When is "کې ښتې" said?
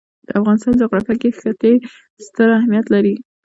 1.21-1.73